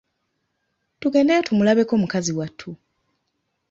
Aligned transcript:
Tugendeyo 0.99 1.41
tumulabeko 1.47 1.93
mukazi 2.01 2.31
wattu. 2.37 2.69